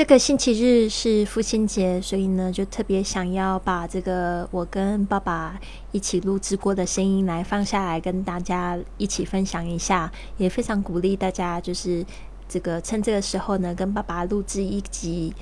[0.00, 5.60] 这个星期日是父亲节，所以呢，就特别想要把这个我跟爸爸
[5.92, 10.10] 一起录制过的声音来放下来，跟大家一起分享一下。
[10.38, 12.02] 也非常鼓励大家，就是
[12.48, 15.34] 这个趁这个时候呢，跟爸爸录制一集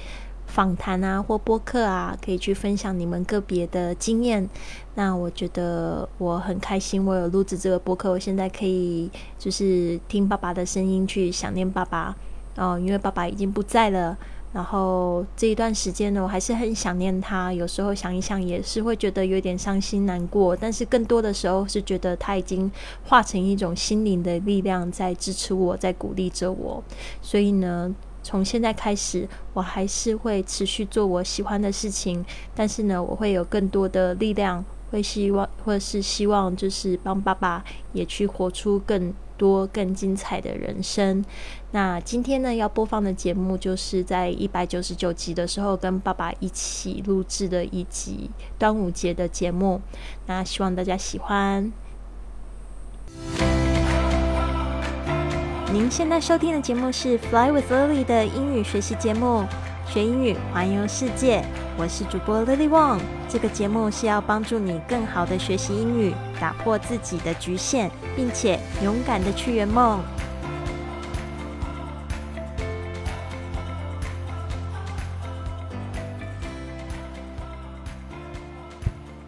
[0.49, 4.51] 访谈啊，或播客啊，可以去分享你们个别的经验。
[4.97, 12.17] 那我觉得我很开心，我有录制这个播客，我现在可以就是听爸爸的声音，去想念爸爸
[12.57, 14.19] 哦，因为爸爸已经不在了。
[14.51, 17.53] 然后这一段时间呢，我还是很想念他。
[17.53, 20.57] 有时候想一想，也是会觉得有点伤心难过。
[20.57, 22.71] 但是更多的时候是觉得他已经
[23.05, 26.83] 化成一种心灵的力量，在支持我，在鼓励着我。
[27.21, 32.25] 所以呢，从现在开始，我还是会持续做我喜欢的事情。
[32.55, 39.13] 但是呢，我会有更多的力量，会希望或者是希望，就是帮爸爸也去活出更。
[39.39, 41.25] 多更精彩的人生。
[41.71, 49.81] 那今天呢，要播放的节目就是在一百九十九集的时候，跟爸爸一起录制的一集端午节的节目。
[50.27, 51.73] 那希望大家喜欢。
[55.73, 59.45] 您现在收听的节目是《Fly with Lily》的英语学习节目。
[59.87, 61.43] 学英语，环游世界。
[61.81, 62.99] 我是主播 Lily Wong。
[63.29, 70.03] 这个节目是要帮助你更好的学习英语，打破自己的局限，并且勇敢的去圆梦。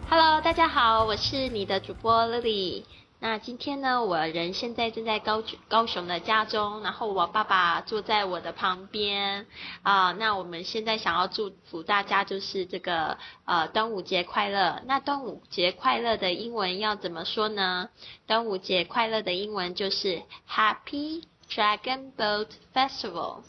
[0.09, 2.83] Hello，大家好，我是你的主播 Lily。
[3.23, 9.45] 那今天呢，我人现在正在高高雄的家中，然后我爸爸坐在我的旁边
[9.83, 10.11] 啊。
[10.13, 14.81] 那我们现在想要祝福大家，就是这个呃端午节快乐。
[14.87, 17.89] 那端午节快乐的英文要怎么说呢？
[18.25, 23.43] 端午节快乐的英文就是 Happy Dragon Boat Festival。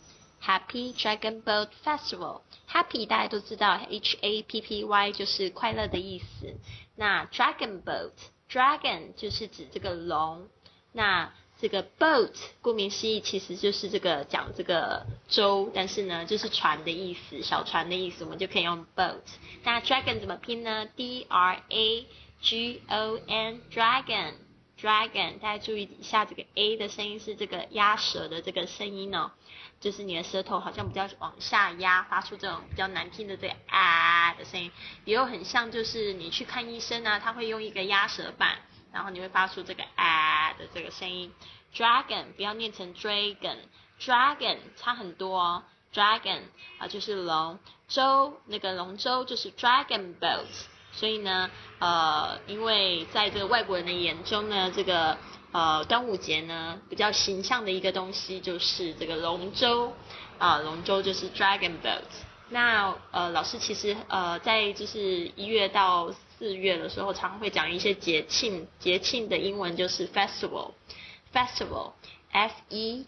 [0.44, 2.42] Happy Dragon Boat Festival。
[2.70, 6.58] Happy 大家都知道，H A P P Y 就是快乐的意思。
[6.94, 8.12] 那 Dragon Boat。
[8.52, 10.46] Dragon 就是指这个龙，
[10.92, 19.22] 那这个 boat 顾名思义其实就是这个讲这个舟，但是呢就是船的意思，小船的意思，我们就可以用 boat。
[19.62, 22.06] 那 dragon 怎么拼呢？D R A
[22.42, 24.34] G O N dragon
[24.82, 29.30] Dragon，大家注意一下这个 A 的声音是这个鸭舌的这个声音哦。
[29.78, 34.72] 就是你的舌头好像比较往下压，发出这种比较难听的这个啊的声音，
[35.04, 38.58] 也有很像就是你去看医生呢，他会用一个压舌板，
[38.92, 41.32] 然后你会发出这个啊的这个声音。
[41.74, 45.62] Dragon 不要念成 dragon，dragon 差很多哦
[45.94, 46.42] ，dragon
[46.78, 50.46] 啊就是龙舟，那个龙舟就是 dragon boat，
[50.92, 55.18] 所以呢，呃，因为在这个外国人的眼中呢，这个。
[55.52, 59.92] 呃，端午节呢，比较形象的一个东西就是这个龙舟，
[60.38, 62.00] 啊，龙舟就是 dragon boat。
[62.48, 73.06] 那呃，老师其实呃，在就是一月到四月的时候，常会讲一些节庆，节庆的英文就是 festival，festival，f e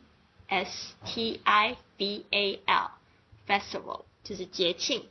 [0.49, 5.09] s t i v a l，festival 就是节庆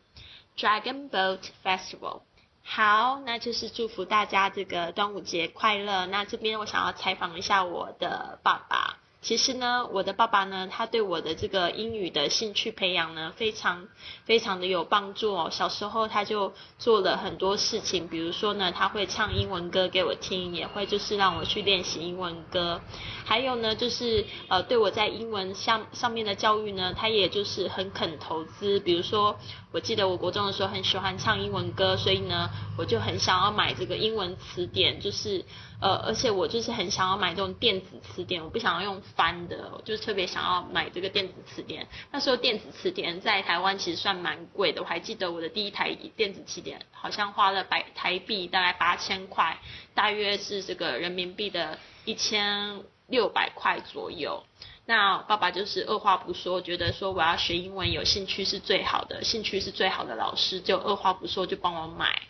[0.56, 2.22] ，dragon boat festival。
[2.63, 6.06] 好，那就是祝福大家这个端午节快乐。
[6.06, 9.03] 那这边我想要采访一下我的爸爸。
[9.23, 13.88] 其实呢，我的爸爸呢，他对我的这个英语的兴趣培养呢，非常
[14.25, 15.47] 非常的有帮助哦。
[15.50, 22.81] 小时候他就做了很多事情，比如说呢，他会唱英文歌给我听，也会就是让我去练习英文歌。
[23.23, 28.78] 还有呢，就是呃，对我在英文上上面的教育呢，他也就是很肯投资。
[28.81, 29.39] 比如说，
[29.72, 35.45] 我记得我国中的时候很喜欢唱英文歌，所以呢，我就很想要买这个英文词典，就是。
[35.79, 41.88] 呃，而且我就是很想要买这种电子词典，我不想要用翻的，我就特别想要买这个电子词典。
[42.12, 49.57] 那时候电子词典在台湾其实算蛮贵的，我还记得我的第一台电子词典好像花了百台币大概八千块，
[49.94, 54.44] 大约是这个人民币的一千六百块左右。
[54.85, 62.21] 那爸爸就是二话不说，觉得说我要学英文有兴趣是最好的，兴趣是最好的老师，就二话不说就帮我买。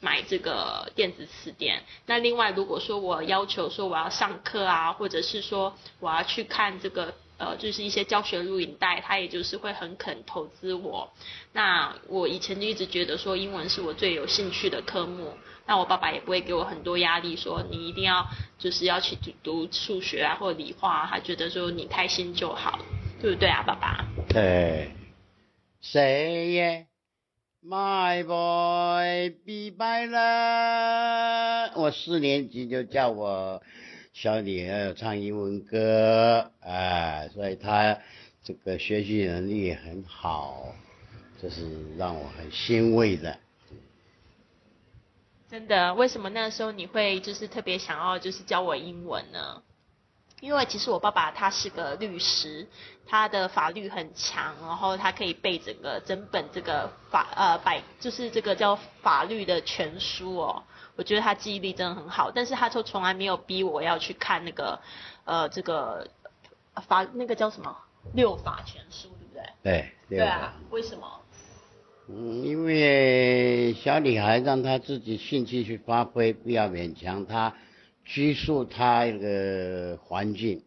[0.00, 1.82] 买这个电子词典。
[2.06, 11.12] 那另外，如果说我要求说我要上课啊，或者是说我要去看这个呃，就是一些教学录影带，他也就是会很肯投资我。
[11.52, 15.34] 那我以前就一直觉得说英文是我最有兴趣的科目，
[15.66, 18.26] 那我爸爸也不会给我很多压力，说你一定要
[18.58, 22.78] 就是要去读读数学啊或理化，他觉得说你开心就好，
[23.20, 24.06] 对不对啊，爸爸？
[24.28, 24.92] 对，
[25.82, 26.86] 谁耶
[27.64, 31.72] ？My boy，毕拜了。
[31.76, 33.62] 我四年级就叫我
[34.12, 37.98] 小女儿唱英文歌，啊，所以她
[38.42, 40.74] 这个学习能力很好，
[41.40, 43.38] 这是让我很欣慰的。
[45.48, 49.62] 真的，为什么那时候你会就是特别想要就是教我英文呢？
[50.40, 52.66] 因为其实我爸爸他是个律师，
[53.06, 60.62] 他的法律很强，然后他可以背整个整本这个法呃百就是这个叫法律的全书哦。
[60.94, 64.78] 我觉得他记忆力真的很好，但是他就从来没有逼我要去看那个
[65.24, 66.06] 呃这个
[66.86, 67.76] 法那个叫什么
[68.14, 69.92] 六法全书，对不对？
[70.08, 71.20] 对，对啊，为什么？
[72.08, 77.52] 嗯，因为小女孩让她自己兴趣去发挥，不要勉强她，
[78.06, 80.62] 拘束他一个环境，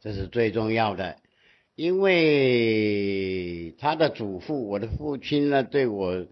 [0.00, 1.16] 这是最重要的。
[1.74, 6.26] 因为他的祖父，我的父亲呢，对我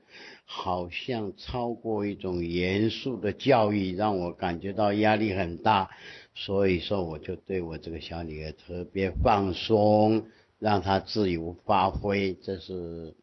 [0.44, 5.88] 好像超过一种严肃的教育，让我感觉到压力很大。
[6.34, 10.26] 所以说，我就对我这个小女儿特别放松，
[10.58, 13.14] 让她自由发挥，这是。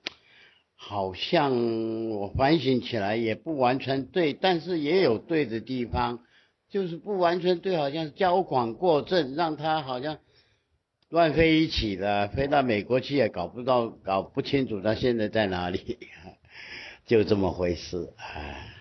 [0.79, 6.19] 好像我反省起来也不完全对，但是也有对的地方，
[6.69, 10.17] 就是不完全对，好像是交管过正，让他好像
[11.09, 15.97] 乱飞一起的，飞到美国去也搞不到，搞不清楚他现在在哪里，
[17.07, 18.76] 就这么回事，唉。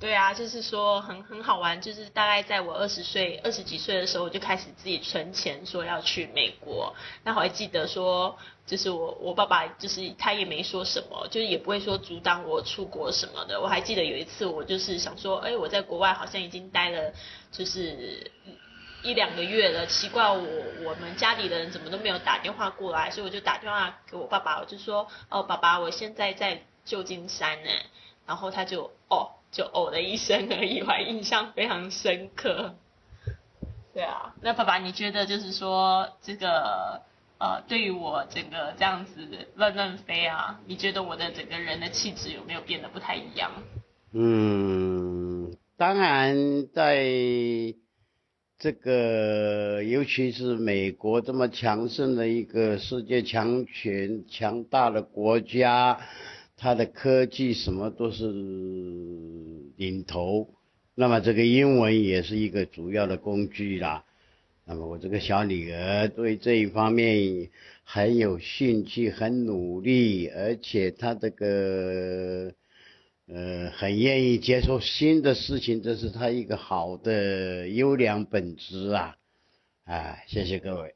[0.00, 6.94] 对啊，就是说很很好玩，就是大概在我二十岁、二十几岁的时候，我就开始自己存钱，说要去美国。
[7.22, 13.60] 那我还记得说，就是我我爸爸就是他也没说什么，就是也不会说阻挡我出国什么的。
[13.60, 17.12] 我还记得有一次，我就是想说，哎，我在国外好像已经待了
[17.52, 18.32] 就是
[19.02, 20.42] 一两个月了，奇怪，我
[20.82, 27.70] 我们家里的人怎么都没有打电话过来，所以我就打电话给我爸爸，我就说，哦，爸爸，我现在在旧金山呢。
[28.26, 29.32] 然后他就哦。
[29.50, 32.74] 就哦的一声而已，我还印象非常深刻。
[33.92, 37.02] 对啊，那爸爸，你觉得就是说这个
[37.38, 39.26] 呃，对于我整个这样子
[39.56, 43.50] 乱乱飞啊，你觉得我的整个人的气质有没有变得不太一样？
[44.12, 47.04] 嗯，当然，在
[48.58, 55.98] 这个尤其是美国这么强盛的一个世界强权、强大的国家。
[56.62, 58.30] 它的科技什么都是
[59.78, 60.50] 领头，
[60.94, 64.04] 那么这个英文也是一个主要的工具啦。
[64.66, 67.48] 那么我这个小女儿对这一方面
[67.82, 72.52] 很有兴趣，很努力，而且她这个
[73.26, 79.16] 呃很愿意接受新的事情，这是她一个好的优良本质啊！
[79.86, 80.94] 啊，谢谢各位。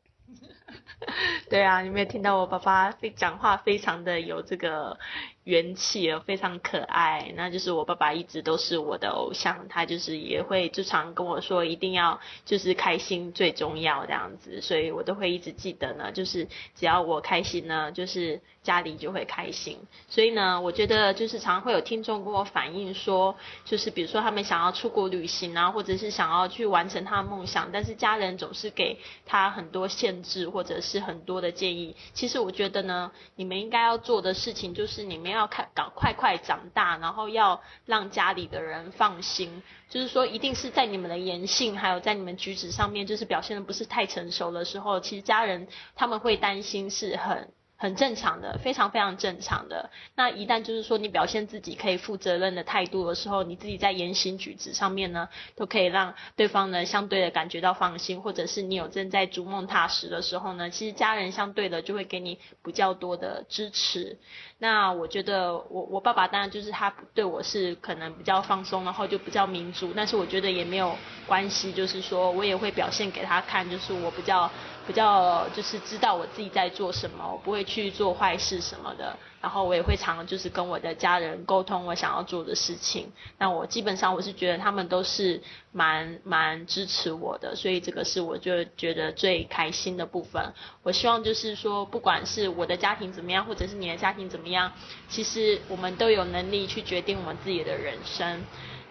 [1.49, 4.99] 对啊，有没有听到我爸爸非讲话非常的有这个。
[5.44, 7.32] 元气哦，非常可爱。
[7.37, 16.11] 那就是我爸爸一直都是我的偶像，他就是也会经常跟我说，一定要就是开心最重要这样子，所以我都会一直记得呢。
[16.12, 19.79] 就是只要我开心呢，就是家里就会开心。
[20.08, 23.37] 所以呢，我觉得就是常会有听众跟我反映说，
[23.67, 31.94] 就是比如说他们想要出国旅行啊，或者是想要去完成他的梦想，但是家人总是给他很多限制或者是很多的建议。
[32.14, 35.34] 其实我觉得呢，你们应该要做的事情就是你们。
[35.35, 47.53] 要看搞快快长大，然后要让家里的人放心，就是说一定是在你们的言行还有在你们举止上面，就是表现的不是太成熟的时候，其实家人他们会担心是很。
[47.76, 49.91] 很正常的，非常非常正常的。
[50.15, 64.17] 那一旦就是说你表现自己可以负责任的态度的时候，你自己在言行举止上面呢，都可以让对方呢相对的感觉到放心，或者是你有正在逐梦踏实的时候呢，其实家人相对的就会给你比较多的支持。
[64.58, 70.96] 那我觉得我我爸爸当然就是他对我是可能比较放松，然后就比较民主，但是我觉得也没有
[71.27, 74.49] 关系，就是说我也会表现给他看，就是我比较。
[74.87, 79.17] 比较就是知道我自己在做什么，我不会去去做坏事什么的。
[79.41, 83.13] 然后我也会常就是跟我的家人沟通我想要做的事情。
[83.37, 90.55] 那我基本上我是觉得他们都是蛮蛮支持我的，所以这个是我就觉得最开心的部分。
[90.83, 94.73] 我希望就是说，不管是我的家庭怎么样，或者是你的家庭怎么样，
[95.09, 98.43] 其实我们都有能力去决定我们自己的人生。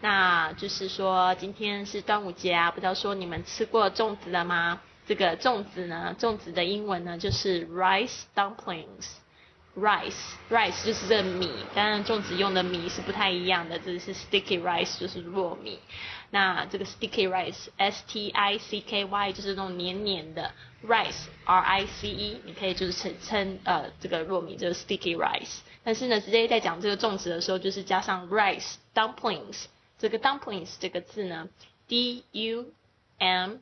[0.01, 4.81] 那就是说，今天是端午节啊，不知道说你们吃过粽子了吗？
[5.05, 15.79] 这个粽子呢，粽子的英文呢就是 rice dumplings，rice，rice 就是这个米，当然粽子用的米是不太一样的，这是 sticky rice 就是糯米。
[16.29, 20.51] 那这个 sticky rice，s t i c k y 就是那种黏黏的
[20.83, 25.59] rice，r i c e，你可以就是称称呃这个糯米就是 sticky rice。
[25.83, 29.65] 但是呢，直接在讲这个粽子的时候，就是加上 rice dumplings，
[29.99, 31.49] 这个 dumplings 这个字呢
[31.87, 32.65] ，d u
[33.19, 33.57] m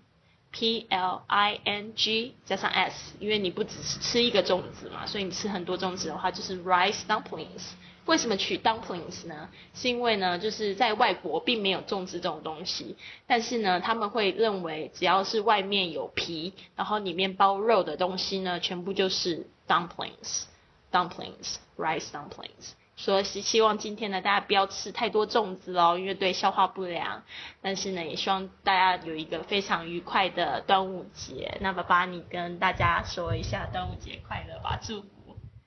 [0.51, 7.71] P L I N G 加上 S，因为你不只是吃一个粽子嘛，所以你吃很多粽子的话就是 rice dumplings。
[8.07, 9.47] 为什么取 dumplings 呢？
[9.75, 22.71] 是因为呢，就是在外国并没有粽子这种东西，但是呢，他们会认为只要是外面有皮，然后里面包肉的东西呢，全部就是 dumplings，dumplings，rice dumplings。
[23.19, 27.23] 以是希望今天呢，大家不要吃太多粽子哦，因为对消化不良。
[27.61, 31.57] 但是呢，也希望大家有一个非常愉快的端午节。
[31.61, 35.07] 那爸爸，你跟大家说一下端午节快乐吧，祝福。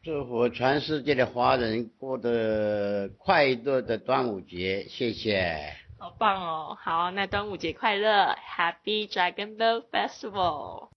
[0.04, 5.74] 祝福全世界的华人过得快乐的端午节，谢谢。
[5.98, 10.93] 好棒哦，好，那端午节快乐，Happy Dragon Boat Festival。